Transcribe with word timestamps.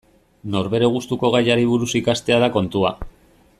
Norbere 0.55 0.87
gustuko 0.95 1.31
gaiari 1.37 1.69
buruz 1.73 1.91
ikastea 2.01 2.43
da 2.45 2.51
kontua. 2.59 2.97